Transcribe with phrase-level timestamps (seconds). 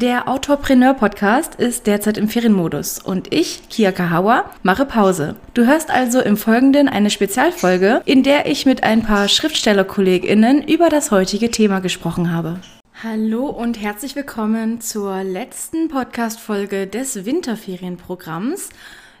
[0.00, 5.34] Der Autorpreneur-Podcast ist derzeit im Ferienmodus und ich, Kia Kahawa, mache Pause.
[5.54, 10.88] Du hörst also im Folgenden eine Spezialfolge, in der ich mit ein paar Schriftstellerkolleginnen über
[10.88, 12.60] das heutige Thema gesprochen habe.
[13.02, 18.68] Hallo und herzlich willkommen zur letzten Podcast-Folge des Winterferienprogramms.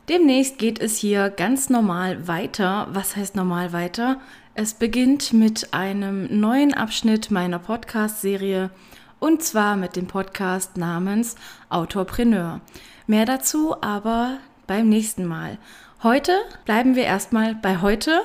[0.08, 2.86] Demnächst geht es hier ganz normal weiter.
[2.92, 4.20] Was heißt normal weiter?
[4.54, 8.70] Es beginnt mit einem neuen Abschnitt meiner Podcast-Serie
[9.20, 11.36] und zwar mit dem Podcast namens
[11.68, 12.60] Autorpreneur.
[13.06, 15.58] Mehr dazu aber beim nächsten Mal.
[16.02, 16.32] Heute
[16.64, 18.20] bleiben wir erstmal bei heute,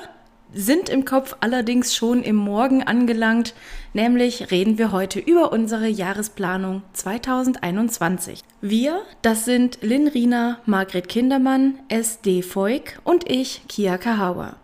[0.52, 3.54] sind im Kopf allerdings schon im Morgen angelangt,
[3.92, 8.40] nämlich reden wir heute über unsere Jahresplanung 2021.
[8.60, 12.42] Wir, das sind Lynn Riener, Margret Kindermann, S.D.
[12.42, 14.56] Voig und ich, Kia Kahawa.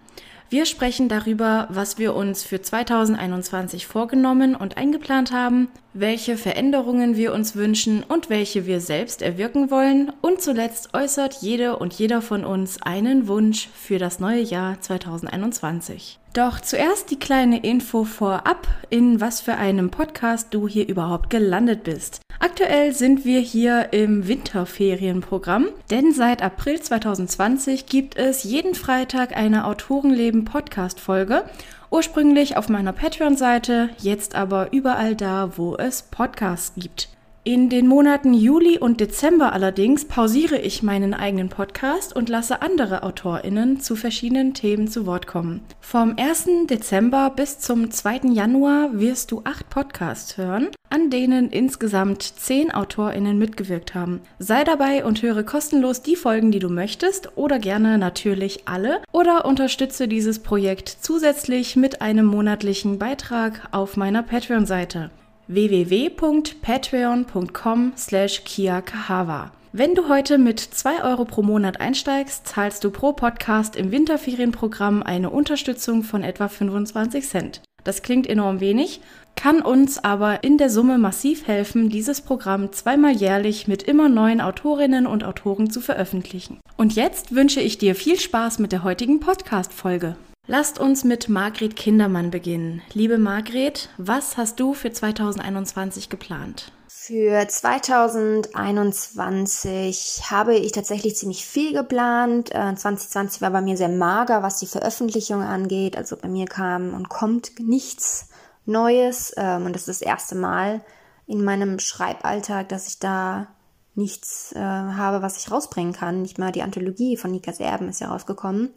[0.51, 7.33] Wir sprechen darüber, was wir uns für 2021 vorgenommen und eingeplant haben, welche Veränderungen wir
[7.33, 10.12] uns wünschen und welche wir selbst erwirken wollen.
[10.21, 16.19] Und zuletzt äußert jede und jeder von uns einen Wunsch für das neue Jahr 2021.
[16.33, 21.83] Doch zuerst die kleine Info vorab, in was für einem Podcast du hier überhaupt gelandet
[21.83, 22.20] bist.
[22.39, 29.67] Aktuell sind wir hier im Winterferienprogramm, denn seit April 2020 gibt es jeden Freitag eine
[29.67, 31.45] Autorenleben Podcast Folge.
[31.91, 37.08] Ursprünglich auf meiner Patreon-Seite, jetzt aber überall da, wo es Podcasts gibt.
[37.42, 43.02] In den Monaten Juli und Dezember allerdings pausiere ich meinen eigenen Podcast und lasse andere
[43.02, 45.62] AutorInnen zu verschiedenen Themen zu Wort kommen.
[45.80, 46.66] Vom 1.
[46.68, 48.33] Dezember bis zum 2.
[48.34, 54.20] Januar wirst du acht Podcasts hören, an denen insgesamt zehn AutorInnen mitgewirkt haben.
[54.38, 59.46] Sei dabei und höre kostenlos die Folgen, die du möchtest oder gerne natürlich alle oder
[59.46, 65.11] unterstütze dieses Projekt zusätzlich mit einem monatlichen Beitrag auf meiner Patreon-Seite
[65.55, 69.53] www.patreon.com slash kiakahawa.
[69.73, 75.05] Wenn du heute mit 2 Euro pro Monat einsteigst, zahlst du pro Podcast im Winterferienprogramm
[75.05, 77.61] eine Unterstützung von etwa 25 Cent.
[77.85, 79.01] Das klingt enorm wenig,
[79.36, 84.41] kann uns aber in der Summe massiv helfen, dieses Programm zweimal jährlich mit immer neuen
[84.41, 86.58] Autorinnen und Autoren zu veröffentlichen.
[86.77, 90.17] Und jetzt wünsche ich dir viel Spaß mit der heutigen Podcast-Folge.
[90.52, 92.83] Lasst uns mit Margret Kindermann beginnen.
[92.92, 96.72] Liebe Margret, was hast du für 2021 geplant?
[96.88, 102.48] Für 2021 habe ich tatsächlich ziemlich viel geplant.
[102.48, 105.96] 2020 äh, war bei mir sehr mager, was die Veröffentlichung angeht.
[105.96, 108.30] Also bei mir kam und kommt nichts
[108.67, 109.32] Neues.
[109.36, 110.80] Ähm, und das ist das erste Mal
[111.28, 113.46] in meinem Schreiballtag, dass ich da
[113.94, 116.22] nichts äh, habe, was ich rausbringen kann.
[116.22, 118.70] Nicht mal die Anthologie von Nikas Erben ist ja rausgekommen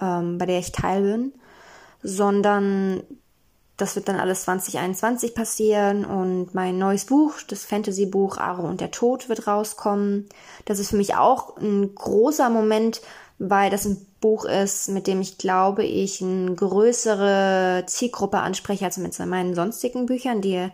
[0.00, 1.32] ähm, bei der ich teil bin,
[2.02, 3.02] sondern
[3.76, 8.92] das wird dann alles 2021 passieren und mein neues Buch, das Fantasy-Buch Aro und der
[8.92, 10.28] Tod wird rauskommen.
[10.64, 13.00] Das ist für mich auch ein großer Moment,
[13.38, 18.96] weil das ein Buch ist, mit dem ich glaube, ich eine größere Zielgruppe anspreche als
[18.96, 20.68] mit meinen sonstigen Büchern, die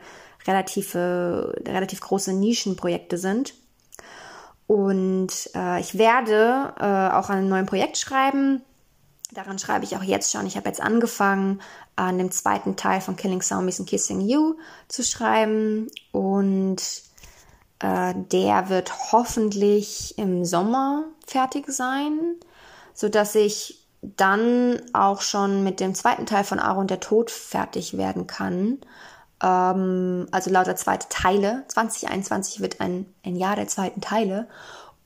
[0.46, 3.54] relativ, relativ große Nischenprojekte sind.
[4.66, 8.62] Und äh, ich werde äh, auch an einem neuen Projekt schreiben,
[9.32, 10.46] Daran schreibe ich auch jetzt schon.
[10.46, 11.60] Ich habe jetzt angefangen,
[11.96, 14.56] an dem zweiten Teil von Killing Zombies and Kissing You
[14.88, 15.88] zu schreiben.
[16.10, 16.82] Und
[17.78, 22.36] äh, der wird hoffentlich im Sommer fertig sein,
[22.92, 28.26] sodass ich dann auch schon mit dem zweiten Teil von Aaron der Tod fertig werden
[28.26, 28.78] kann.
[29.42, 31.64] Ähm, also lauter zweite Teile.
[31.68, 34.48] 2021 wird ein, ein Jahr der zweiten Teile.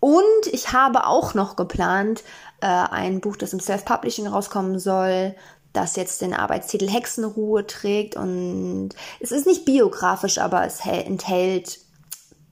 [0.04, 2.24] Und ich habe auch noch geplant,
[2.60, 5.34] äh, ein Buch, das im Self-Publishing rauskommen soll,
[5.72, 8.14] das jetzt den Arbeitstitel Hexenruhe trägt.
[8.14, 11.78] Und es ist nicht biografisch, aber es enthält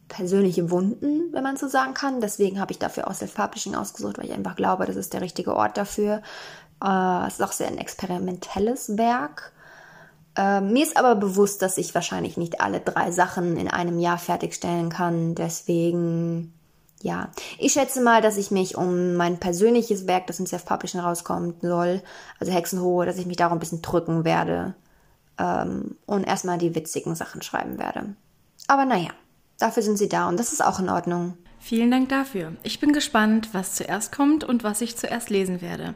[0.09, 2.23] persönliche Wunden, wenn man so sagen kann.
[2.23, 5.55] Deswegen habe ich dafür auch Self-Publishing ausgesucht, weil ich einfach glaube, das ist der richtige
[5.55, 6.23] Ort dafür.
[6.83, 9.53] Äh, es ist auch sehr ein experimentelles Werk.
[10.39, 14.17] Äh, mir ist aber bewusst, dass ich wahrscheinlich nicht alle drei Sachen in einem Jahr
[14.17, 15.35] fertigstellen kann.
[15.35, 16.55] Deswegen
[17.03, 21.55] ja, ich schätze mal, dass ich mich um mein persönliches Werk, das im Self-Publishing rauskommen
[21.61, 22.03] soll,
[22.39, 24.75] also Hexenhohe, dass ich mich darum ein bisschen drücken werde
[25.39, 28.15] ähm, und erstmal die witzigen Sachen schreiben werde.
[28.69, 29.11] Aber naja,
[29.59, 31.37] dafür sind sie da und das ist auch in Ordnung.
[31.59, 32.53] Vielen Dank dafür.
[32.63, 35.95] Ich bin gespannt, was zuerst kommt und was ich zuerst lesen werde.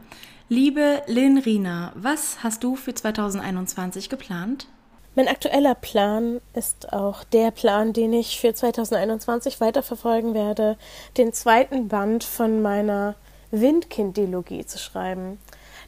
[0.49, 4.67] Liebe Lynn Rina, was hast du für 2021 geplant?
[5.17, 10.77] Mein aktueller Plan ist auch der Plan, den ich für 2021 weiterverfolgen werde,
[11.17, 13.15] den zweiten Band von meiner
[13.49, 15.39] Windkind-Dilogie zu schreiben.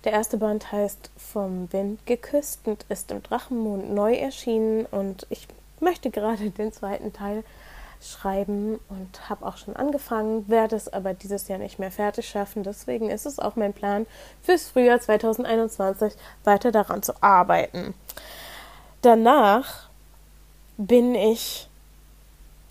[0.03, 5.47] Der erste Band heißt Vom Wind geküsst und ist im Drachenmond neu erschienen und ich
[5.79, 7.43] möchte gerade den zweiten Teil
[8.01, 12.63] schreiben und habe auch schon angefangen, werde es aber dieses Jahr nicht mehr fertig schaffen.
[12.63, 14.07] Deswegen ist es auch mein Plan,
[14.41, 16.13] fürs Frühjahr 2021
[16.45, 17.93] weiter daran zu arbeiten.
[19.01, 19.89] Danach
[20.77, 21.67] bin ich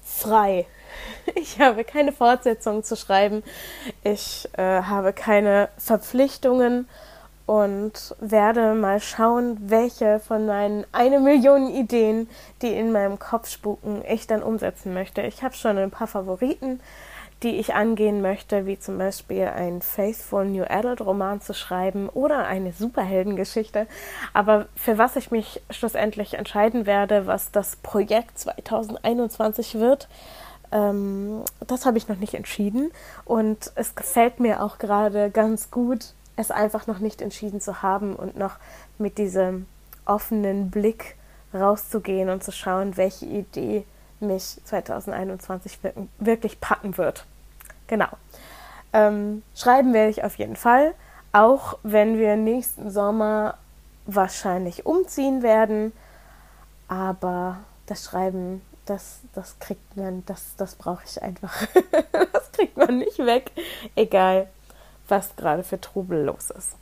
[0.04, 0.66] frei.
[1.34, 3.42] Ich habe keine Fortsetzung zu schreiben.
[4.02, 6.88] Ich äh, habe keine Verpflichtungen
[7.44, 12.28] und werde mal schauen, welche von meinen eine Million Ideen,
[12.62, 15.22] die in meinem Kopf spuken, ich dann umsetzen möchte.
[15.22, 16.80] Ich habe schon ein paar Favoriten,
[17.42, 22.46] die ich angehen möchte, wie zum Beispiel ein Faithful New Adult Roman zu schreiben oder
[22.46, 23.86] eine Superheldengeschichte.
[24.32, 30.08] Aber für was ich mich schlussendlich entscheiden werde, was das Projekt 2021 wird,
[30.72, 32.90] ähm, das habe ich noch nicht entschieden.
[33.24, 38.16] Und es gefällt mir auch gerade ganz gut, es einfach noch nicht entschieden zu haben
[38.16, 38.56] und noch
[38.98, 39.66] mit diesem
[40.04, 41.16] offenen Blick
[41.54, 43.84] rauszugehen und zu schauen, welche Idee
[44.20, 45.78] mich 2021
[46.18, 47.24] wirklich packen wird.
[47.86, 48.08] Genau.
[48.92, 50.94] Ähm, schreiben werde ich auf jeden Fall,
[51.32, 53.58] auch wenn wir nächsten Sommer
[54.06, 55.92] wahrscheinlich umziehen werden.
[56.88, 61.66] Aber das Schreiben, das, das kriegt man, das, das brauche ich einfach.
[62.32, 63.52] das kriegt man nicht weg.
[63.94, 64.48] Egal
[65.08, 66.76] was gerade für Trubel los ist.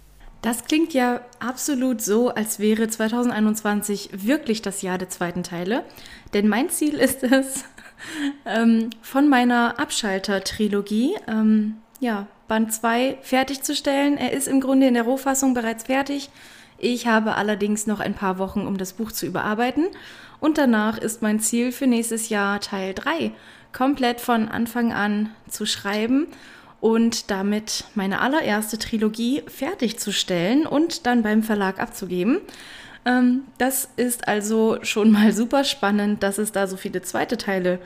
[0.47, 5.83] Das klingt ja absolut so, als wäre 2021 wirklich das Jahr der zweiten Teile.
[6.35, 7.65] Denn mein Ziel ist es,
[8.45, 14.19] ähm, von meiner Abschalter-Trilogie, ähm, ja, Band 2 fertigzustellen.
[14.19, 16.31] Er ist im Grunde in der Rohfassung bereits fertig.
[16.79, 19.89] Ich habe allerdings noch ein paar Wochen, um das Buch zu überarbeiten.
[20.39, 23.33] Und danach ist mein Ziel für nächstes Jahr Teil 3
[23.73, 26.29] komplett von Anfang an zu schreiben
[26.81, 32.41] und damit meine allererste Trilogie fertigzustellen und dann beim Verlag abzugeben.
[33.05, 37.79] Ähm, das ist also schon mal super spannend, dass es da so viele zweite Teile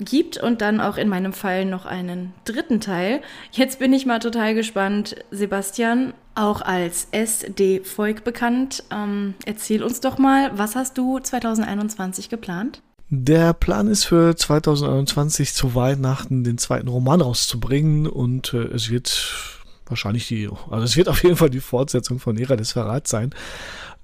[0.00, 3.20] gibt und dann auch in meinem Fall noch einen dritten Teil.
[3.52, 5.16] Jetzt bin ich mal total gespannt.
[5.30, 12.30] Sebastian, auch als SD Volk bekannt, ähm, erzähl uns doch mal, was hast du 2021
[12.30, 12.80] geplant?
[13.12, 19.58] Der Plan ist für 2021 zu Weihnachten den zweiten Roman rauszubringen und äh, es wird
[19.86, 23.34] wahrscheinlich die, also es wird auf jeden Fall die Fortsetzung von Ära des Verrats sein.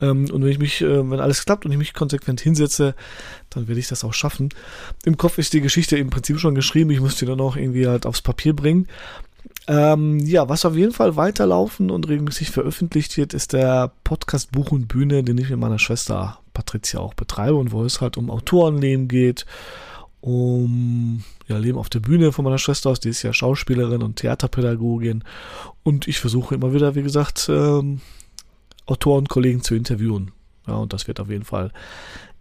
[0.00, 2.96] Ähm, und wenn ich mich, äh, wenn alles klappt und ich mich konsequent hinsetze,
[3.50, 4.48] dann werde ich das auch schaffen.
[5.04, 7.86] Im Kopf ist die Geschichte im Prinzip schon geschrieben, ich muss die dann auch irgendwie
[7.86, 8.88] halt aufs Papier bringen.
[9.68, 14.72] Ähm, ja, was auf jeden Fall weiterlaufen und regelmäßig veröffentlicht wird, ist der Podcast Buch
[14.72, 18.30] und Bühne, den ich mit meiner Schwester Patricia auch betreibe und wo es halt um
[18.30, 19.44] Autorenleben geht,
[20.22, 24.16] um ja, Leben auf der Bühne von meiner Schwester aus, die ist ja Schauspielerin und
[24.16, 25.22] Theaterpädagogin
[25.82, 28.00] und ich versuche immer wieder, wie gesagt, ähm,
[28.86, 30.32] Autoren, Kollegen zu interviewen.
[30.66, 31.72] Ja, und das wird auf jeden Fall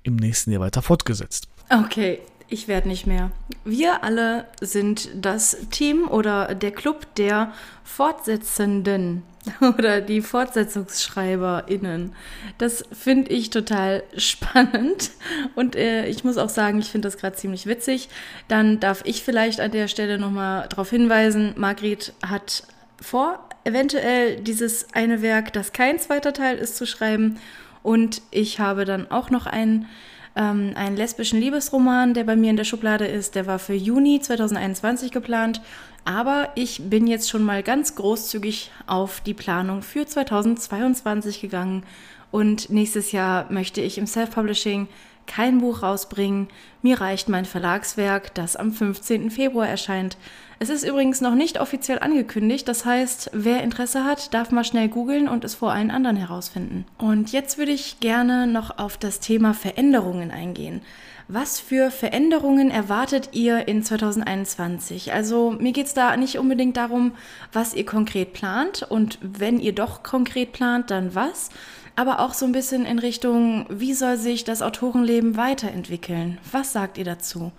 [0.04, 1.48] im nächsten Jahr weiter fortgesetzt.
[1.70, 3.32] Okay, ich werde nicht mehr.
[3.64, 7.52] Wir alle sind das Team oder der Club der
[7.84, 9.24] Fortsetzenden
[9.62, 12.14] oder die FortsetzungsschreiberInnen.
[12.58, 15.12] Das finde ich total spannend
[15.56, 18.10] und äh, ich muss auch sagen, ich finde das gerade ziemlich witzig.
[18.48, 22.64] Dann darf ich vielleicht an der Stelle nochmal darauf hinweisen, Margret hat
[23.02, 27.40] vor, eventuell dieses eine Werk, das kein zweiter Teil ist, zu schreiben
[27.84, 29.88] und ich habe dann auch noch ein
[30.36, 33.36] ähm, einen lesbischen Liebesroman, der bei mir in der Schublade ist.
[33.36, 35.62] Der war für Juni 2021 geplant.
[36.04, 41.84] Aber ich bin jetzt schon mal ganz großzügig auf die Planung für 2022 gegangen.
[42.32, 44.88] Und nächstes Jahr möchte ich im Self-Publishing
[45.28, 46.48] kein Buch rausbringen.
[46.82, 49.32] Mir reicht mein Verlagswerk, das am 15.
[49.32, 50.18] Februar erscheint.
[50.58, 54.88] Es ist übrigens noch nicht offiziell angekündigt, das heißt, wer Interesse hat, darf mal schnell
[54.88, 56.86] googeln und es vor allen anderen herausfinden.
[56.98, 60.82] Und jetzt würde ich gerne noch auf das Thema Veränderungen eingehen.
[61.28, 65.12] Was für Veränderungen erwartet ihr in 2021?
[65.12, 67.14] Also mir geht es da nicht unbedingt darum,
[67.52, 71.50] was ihr konkret plant und wenn ihr doch konkret plant, dann was,
[71.96, 76.40] aber auch so ein bisschen in Richtung, wie soll sich das Autorenleben weiterentwickeln?
[76.52, 77.52] Was sagt ihr dazu?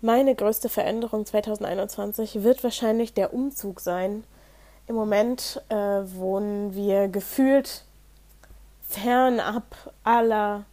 [0.00, 4.22] Meine größte Veränderung 2021 wird wahrscheinlich der Umzug sein.
[4.86, 7.84] Im Moment äh, wohnen wir gefühlt
[8.88, 10.64] fernab aller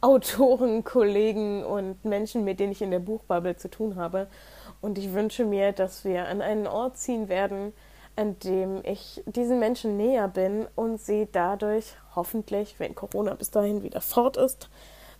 [0.00, 4.28] Autoren, Kollegen und Menschen, mit denen ich in der Buchbubble zu tun habe.
[4.80, 7.72] Und ich wünsche mir, dass wir an einen Ort ziehen werden,
[8.18, 13.84] an dem ich diesen Menschen näher bin und sie dadurch hoffentlich, wenn Corona bis dahin
[13.84, 14.68] wieder fort ist,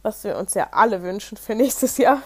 [0.03, 2.21] was wir uns ja alle wünschen für nächstes Jahr,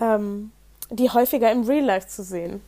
[0.00, 0.50] ähm,
[0.88, 2.62] die häufiger im Real Life zu sehen.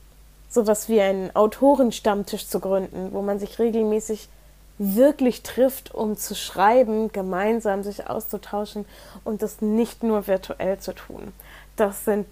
[0.50, 4.28] Sowas wie einen Autorenstammtisch zu gründen, wo man sich regelmäßig
[4.76, 8.84] wirklich trifft, um zu schreiben, gemeinsam sich auszutauschen
[9.24, 11.32] und das nicht nur virtuell zu tun.
[11.76, 12.26] das sind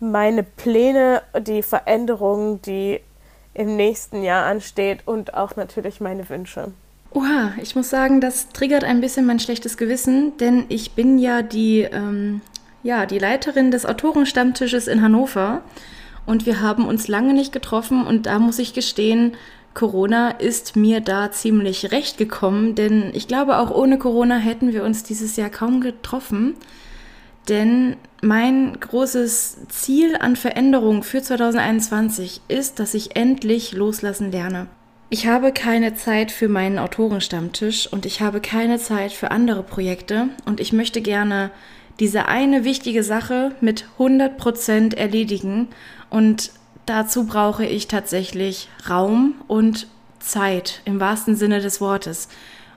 [0.00, 3.00] meine Pläne, die Veränderungen, die
[3.58, 6.72] im nächsten Jahr ansteht und auch natürlich meine Wünsche.
[7.10, 11.42] Oha, ich muss sagen, das triggert ein bisschen mein schlechtes Gewissen, denn ich bin ja
[11.42, 12.40] die, ähm,
[12.82, 15.62] ja, die Leiterin des Autorenstammtisches in Hannover
[16.24, 19.36] und wir haben uns lange nicht getroffen und da muss ich gestehen,
[19.74, 24.84] Corona ist mir da ziemlich recht gekommen, denn ich glaube, auch ohne Corona hätten wir
[24.84, 26.54] uns dieses Jahr kaum getroffen.
[27.48, 34.66] Denn mein großes Ziel an Veränderung für 2021 ist, dass ich endlich loslassen lerne.
[35.10, 40.28] Ich habe keine Zeit für meinen Autorenstammtisch und ich habe keine Zeit für andere Projekte
[40.44, 41.50] und ich möchte gerne
[41.98, 45.68] diese eine wichtige Sache mit 100% erledigen
[46.10, 46.50] und
[46.86, 49.86] dazu brauche ich tatsächlich Raum und
[50.20, 52.28] Zeit im wahrsten Sinne des Wortes.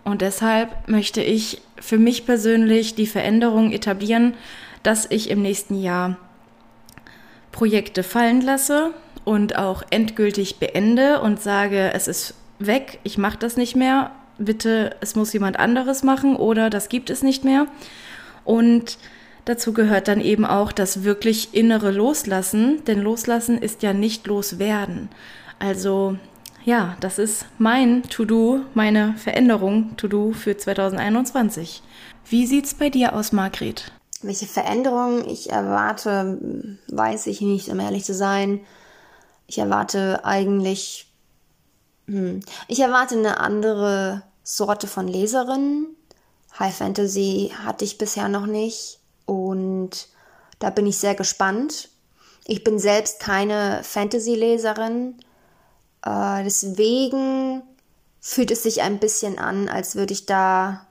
[0.04, 4.34] Und deshalb möchte ich für mich persönlich die Veränderung etablieren,
[4.84, 6.18] dass ich im nächsten Jahr
[7.52, 8.94] Projekte fallen lasse
[9.26, 14.96] und auch endgültig beende und sage, es ist weg, ich mache das nicht mehr, bitte,
[15.02, 17.68] es muss jemand anderes machen oder das gibt es nicht mehr.
[18.44, 18.98] Und
[19.46, 25.10] dazu gehört dann eben auch das wirklich innere Loslassen, denn Loslassen ist ja nicht loswerden.
[25.60, 26.18] Also
[26.64, 31.82] ja, das ist mein To-Do, meine Veränderung To-Do für 2021.
[32.30, 33.92] Wie sieht's bei dir aus, Margret?
[34.24, 38.62] Welche Veränderungen ich erwarte, weiß ich nicht, um ehrlich zu sein.
[39.48, 41.12] Ich erwarte eigentlich,
[42.08, 45.88] hm, ich erwarte eine andere Sorte von Leserinnen.
[46.60, 50.08] High Fantasy hatte ich bisher noch nicht und
[50.60, 51.90] da bin ich sehr gespannt.
[52.46, 55.16] Ich bin selbst keine Fantasy-Leserin,
[56.06, 57.64] äh, deswegen
[58.20, 60.86] fühlt es sich ein bisschen an, als würde ich da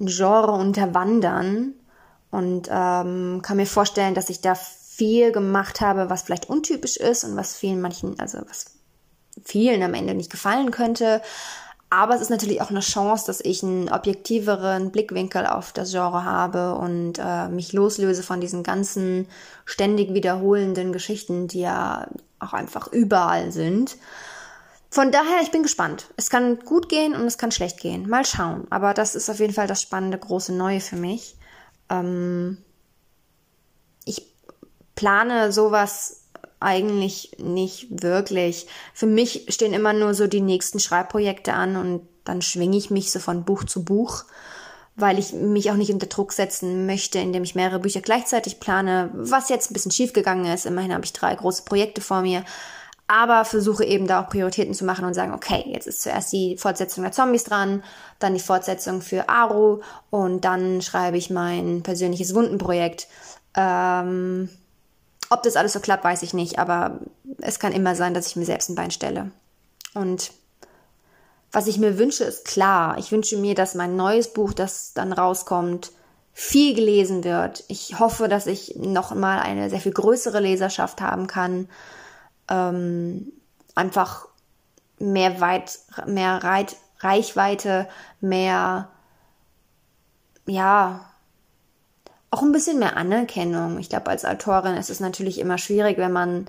[0.00, 1.74] ein Genre unterwandern
[2.32, 7.24] und ähm, kann mir vorstellen, dass ich da viel gemacht habe, was vielleicht untypisch ist
[7.24, 8.66] und was vielen manchen, also was
[9.44, 11.22] vielen am Ende nicht gefallen könnte.
[11.90, 16.24] Aber es ist natürlich auch eine Chance, dass ich einen objektiveren Blickwinkel auf das Genre
[16.24, 19.28] habe und äh, mich loslöse von diesen ganzen
[19.66, 22.08] ständig wiederholenden Geschichten, die ja
[22.38, 23.98] auch einfach überall sind.
[24.88, 26.06] Von daher, ich bin gespannt.
[26.16, 28.08] Es kann gut gehen und es kann schlecht gehen.
[28.08, 28.66] Mal schauen.
[28.70, 31.36] Aber das ist auf jeden Fall das spannende, große Neue für mich.
[31.88, 32.58] Ähm
[34.04, 34.26] ich
[34.94, 36.22] plane sowas
[36.60, 38.66] eigentlich nicht wirklich.
[38.94, 43.10] Für mich stehen immer nur so die nächsten Schreibprojekte an und dann schwinge ich mich
[43.10, 44.24] so von Buch zu Buch,
[44.94, 49.10] weil ich mich auch nicht unter Druck setzen möchte, indem ich mehrere Bücher gleichzeitig plane,
[49.14, 50.66] was jetzt ein bisschen schief gegangen ist.
[50.66, 52.44] Immerhin habe ich drei große Projekte vor mir
[53.12, 56.56] aber versuche eben da auch Prioritäten zu machen und sagen, okay, jetzt ist zuerst die
[56.56, 57.84] Fortsetzung der Zombies dran,
[58.18, 63.08] dann die Fortsetzung für Aru und dann schreibe ich mein persönliches Wundenprojekt.
[63.54, 64.48] Ähm,
[65.28, 67.00] ob das alles so klappt, weiß ich nicht, aber
[67.42, 69.30] es kann immer sein, dass ich mir selbst ein Bein stelle.
[69.92, 70.32] Und
[71.50, 72.96] was ich mir wünsche, ist klar.
[72.96, 75.92] Ich wünsche mir, dass mein neues Buch, das dann rauskommt,
[76.32, 77.64] viel gelesen wird.
[77.68, 81.68] Ich hoffe, dass ich noch mal eine sehr viel größere Leserschaft haben kann
[82.48, 83.32] ähm,
[83.74, 84.28] einfach
[84.98, 87.88] mehr weit, mehr Reit, Reichweite,
[88.20, 88.88] mehr,
[90.46, 91.12] ja,
[92.30, 93.78] auch ein bisschen mehr Anerkennung.
[93.78, 96.46] Ich glaube, als Autorin ist es natürlich immer schwierig, wenn man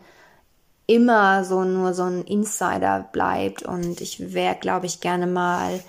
[0.86, 3.64] immer so nur so ein Insider bleibt.
[3.64, 5.80] Und ich wäre, glaube ich, gerne mal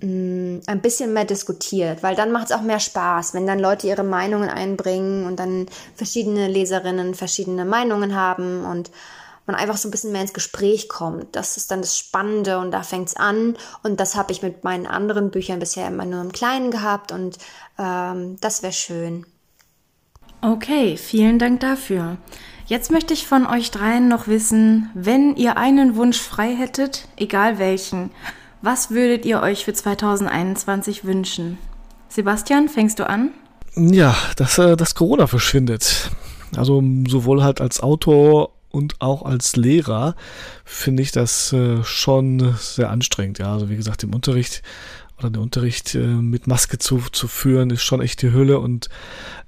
[0.00, 3.58] mh, mm, ein bisschen mehr diskutiert, weil dann macht es auch mehr Spaß, wenn dann
[3.58, 5.66] Leute ihre Meinungen einbringen und dann
[5.96, 8.90] verschiedene Leserinnen verschiedene Meinungen haben und
[9.46, 11.34] man einfach so ein bisschen mehr ins Gespräch kommt.
[11.34, 13.56] Das ist dann das Spannende und da fängt es an.
[13.82, 17.38] Und das habe ich mit meinen anderen Büchern bisher immer nur im Kleinen gehabt und
[17.78, 19.26] ähm, das wäre schön.
[20.40, 22.16] Okay, vielen Dank dafür.
[22.66, 27.58] Jetzt möchte ich von euch dreien noch wissen, wenn ihr einen Wunsch frei hättet, egal
[27.58, 28.10] welchen,
[28.60, 31.58] was würdet ihr euch für 2021 wünschen?
[32.08, 33.30] Sebastian, fängst du an?
[33.74, 36.10] Ja, dass, äh, dass Corona verschwindet.
[36.56, 40.16] Also sowohl halt als Autor und auch als Lehrer
[40.64, 43.38] finde ich das äh, schon sehr anstrengend.
[43.38, 44.62] Ja, also wie gesagt, im Unterricht
[45.18, 48.88] oder den Unterricht äh, mit Maske zu, zu führen, ist schon echt die Hülle und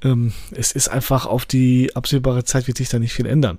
[0.02, 3.58] ähm, es ist einfach auf die absehbare Zeit wird sich da nicht viel ändern.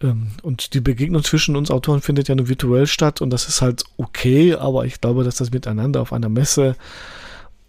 [0.00, 3.62] Ähm, und die Begegnung zwischen uns Autoren findet ja nur virtuell statt und das ist
[3.62, 6.76] halt okay, aber ich glaube, dass das miteinander auf einer Messe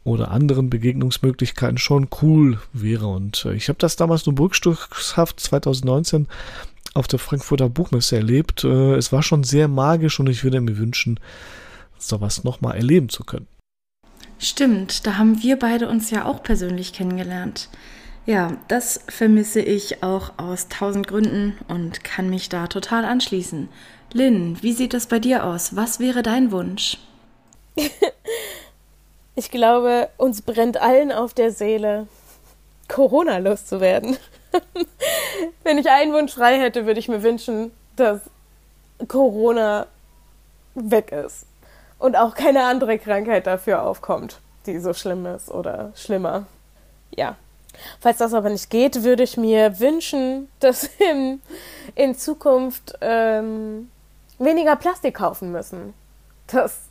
[0.04, 3.08] oder anderen Begegnungsmöglichkeiten schon cool wäre.
[3.08, 6.28] Und äh, ich habe das damals nur burgstuchshaft 2019
[6.96, 8.64] auf der Frankfurter Buchmesse erlebt.
[8.64, 11.20] Äh, es war schon sehr magisch und ich würde mir wünschen,
[12.00, 13.48] sowas nochmal erleben zu können.
[14.40, 17.70] Stimmt, da haben wir beide uns ja auch persönlich kennengelernt.
[18.26, 23.70] Ja, das vermisse ich auch aus tausend Gründen und kann mich da total anschließen.
[24.14, 25.76] Lynn, wie sieht das bei dir aus?
[25.76, 26.98] Was wäre dein Wunsch?
[29.36, 32.08] ich glaube, uns brennt allen auf der Seele,
[32.88, 34.18] Corona loszuwerden.
[35.64, 38.22] Wenn ich einen Wunsch frei hätte, würde ich mir wünschen, dass
[39.08, 39.88] Corona
[40.76, 41.46] weg ist
[42.00, 46.46] und auch keine andere Krankheit dafür aufkommt, die so schlimm ist oder schlimmer.
[47.16, 47.36] Ja.
[48.00, 51.42] Falls das aber nicht geht, würde ich mir wünschen, dass in,
[51.96, 53.90] in Zukunft ähm,
[54.40, 55.94] weniger Plastik kaufen müssen.
[56.48, 56.90] Dass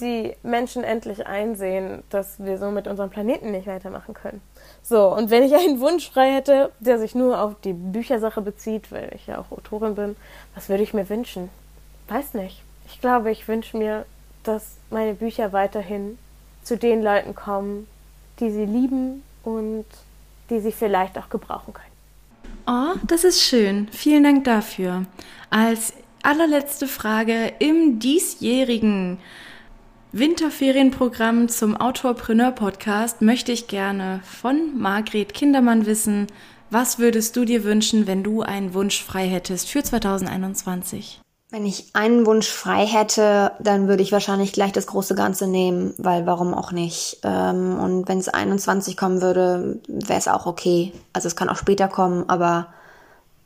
[0.00, 4.40] die Menschen endlich einsehen, dass wir so mit unserem Planeten nicht weitermachen können.
[4.82, 8.92] So, und wenn ich einen Wunsch frei hätte, der sich nur auf die Büchersache bezieht,
[8.92, 10.16] weil ich ja auch Autorin bin,
[10.54, 11.48] was würde ich mir wünschen?
[12.08, 12.62] Weiß nicht.
[12.86, 14.06] Ich glaube, ich wünsche mir,
[14.44, 16.18] dass meine Bücher weiterhin
[16.62, 17.88] zu den Leuten kommen,
[18.38, 19.86] die sie lieben und
[20.50, 21.86] die sie vielleicht auch gebrauchen können.
[22.68, 23.88] Oh, das ist schön.
[23.92, 25.04] Vielen Dank dafür.
[25.50, 29.18] Als allerletzte Frage im diesjährigen
[30.18, 36.28] Winterferienprogramm zum Autorpreneur Podcast möchte ich gerne von Margret Kindermann wissen,
[36.70, 41.20] was würdest du dir wünschen, wenn du einen Wunsch frei hättest für 2021?
[41.50, 45.92] Wenn ich einen Wunsch frei hätte, dann würde ich wahrscheinlich gleich das große Ganze nehmen,
[45.98, 47.18] weil warum auch nicht?
[47.22, 50.94] Ähm, und wenn es 21 kommen würde, wäre es auch okay.
[51.12, 52.68] Also es kann auch später kommen, aber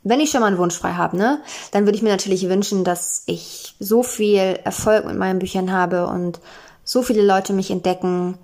[0.03, 1.41] wenn ich schon mal einen Wunsch frei habe, ne,
[1.71, 6.07] dann würde ich mir natürlich wünschen, dass ich so viel Erfolg mit meinen Büchern habe
[6.07, 6.39] und
[6.83, 8.37] so viele Leute mich entdecken,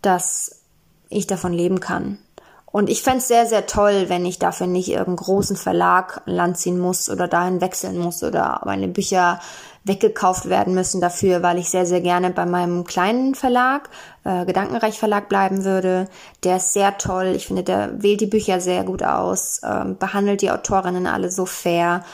[0.00, 0.62] dass
[1.08, 2.18] ich davon leben kann.
[2.66, 6.78] Und ich fände sehr, sehr toll, wenn ich dafür nicht irgendeinen großen Verlag Land ziehen
[6.78, 9.40] muss oder dahin wechseln muss oder meine Bücher
[9.84, 13.90] weggekauft werden müssen dafür, weil ich sehr, sehr gerne bei meinem kleinen Verlag,
[14.24, 16.08] äh, Gedankenreich Verlag bleiben würde.
[16.44, 17.32] Der ist sehr toll.
[17.34, 21.46] Ich finde, der wählt die Bücher sehr gut aus, äh, behandelt die Autorinnen alle so
[21.46, 22.04] fair.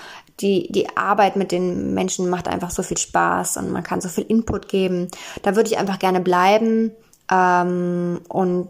[0.40, 4.08] Die, die Arbeit mit den Menschen macht einfach so viel Spaß und man kann so
[4.08, 5.08] viel Input geben.
[5.43, 6.93] Da würde ich einfach gerne bleiben.
[7.30, 8.69] Ähm, und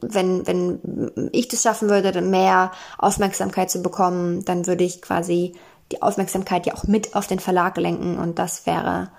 [0.00, 5.54] wenn, wenn ich das schaffen würde, mehr Aufmerksamkeit zu bekommen, dann würde ich quasi
[5.92, 9.10] die Aufmerksamkeit ja auch mit auf den Verlag lenken und das wäre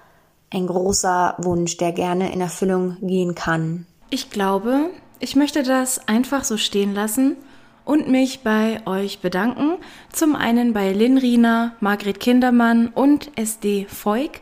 [0.53, 3.85] ein großer Wunsch, der gerne in Erfüllung gehen kann.
[4.09, 7.37] Ich glaube, ich möchte das einfach so stehen lassen
[7.85, 9.77] und mich bei euch bedanken.
[10.11, 14.41] Zum einen bei Lynn Riener, Margret Kindermann und SD Voig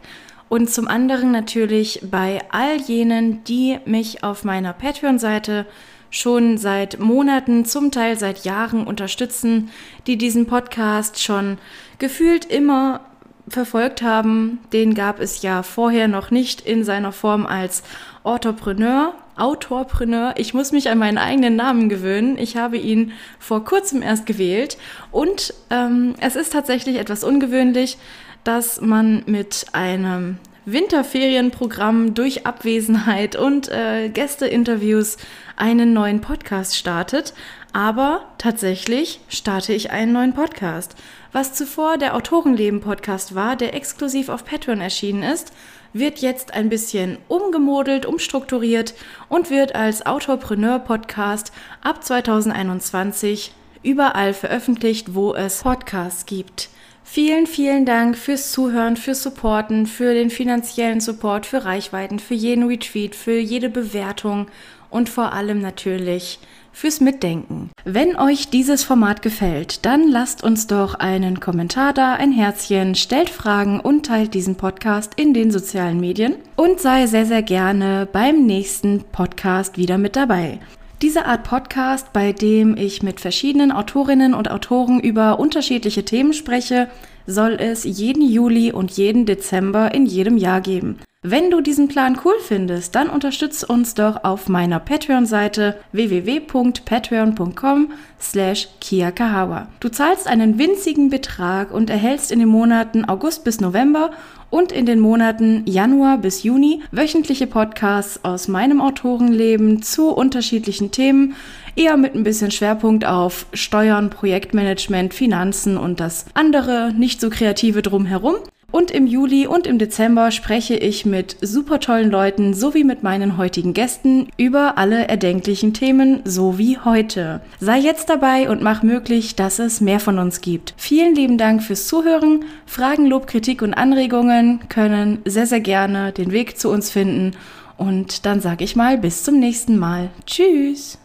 [0.49, 5.67] und zum anderen natürlich bei all jenen, die mich auf meiner Patreon-Seite
[6.09, 9.69] schon seit Monaten, zum Teil seit Jahren unterstützen,
[10.07, 11.59] die diesen Podcast schon
[11.99, 13.01] gefühlt immer
[13.47, 14.59] verfolgt haben.
[14.73, 17.83] Den gab es ja vorher noch nicht in seiner Form als
[18.23, 19.13] Autorpreneur.
[19.35, 20.33] Autorpreneur.
[20.37, 22.37] Ich muss mich an meinen eigenen Namen gewöhnen.
[22.37, 24.77] Ich habe ihn vor kurzem erst gewählt
[25.11, 27.97] und ähm, es ist tatsächlich etwas ungewöhnlich,
[28.43, 30.37] dass man mit einem
[30.71, 35.17] Winterferienprogramm durch Abwesenheit und äh, Gästeinterviews
[35.55, 37.33] einen neuen Podcast startet.
[37.73, 40.95] Aber tatsächlich starte ich einen neuen Podcast.
[41.31, 45.53] Was zuvor der Autorenleben-Podcast war, der exklusiv auf Patreon erschienen ist,
[45.93, 48.93] wird jetzt ein bisschen umgemodelt, umstrukturiert
[49.27, 51.51] und wird als Autorpreneur-Podcast
[51.81, 53.53] ab 2021
[53.83, 56.69] überall veröffentlicht, wo es Podcasts gibt.
[57.11, 62.67] Vielen, vielen Dank fürs Zuhören, fürs Supporten, für den finanziellen Support, für Reichweiten, für jeden
[62.67, 64.45] Retweet, für jede Bewertung
[64.91, 66.37] und vor allem natürlich
[66.71, 67.71] fürs Mitdenken.
[67.83, 73.31] Wenn euch dieses Format gefällt, dann lasst uns doch einen Kommentar da, ein Herzchen, stellt
[73.31, 78.45] Fragen und teilt diesen Podcast in den sozialen Medien und sei sehr, sehr gerne beim
[78.45, 80.59] nächsten Podcast wieder mit dabei.
[81.01, 86.89] Diese Art Podcast, bei dem ich mit verschiedenen Autorinnen und Autoren über unterschiedliche Themen spreche,
[87.25, 90.99] soll es jeden Juli und jeden Dezember in jedem Jahr geben.
[91.21, 98.69] Wenn du diesen Plan cool findest, dann unterstütz uns doch auf meiner Patreon-Seite www.patreon.com slash
[98.79, 99.67] kiakahawa.
[99.81, 104.11] Du zahlst einen winzigen Betrag und erhältst in den Monaten August bis November
[104.49, 111.35] und in den Monaten Januar bis Juni wöchentliche Podcasts aus meinem Autorenleben zu unterschiedlichen Themen,
[111.75, 117.81] eher mit ein bisschen Schwerpunkt auf Steuern, Projektmanagement, Finanzen und das andere nicht so kreative
[117.81, 118.35] drumherum.
[118.79, 123.35] Und im Juli und im Dezember spreche ich mit super tollen Leuten sowie mit meinen
[123.35, 127.41] heutigen Gästen über alle erdenklichen Themen, so wie heute.
[127.59, 130.75] Sei jetzt dabei und mach möglich, dass es mehr von uns gibt.
[130.77, 132.45] Vielen lieben Dank fürs Zuhören.
[132.65, 137.33] Fragen, Lob, Kritik und Anregungen können sehr, sehr gerne den Weg zu uns finden.
[137.75, 140.09] Und dann sage ich mal bis zum nächsten Mal.
[140.25, 140.99] Tschüss!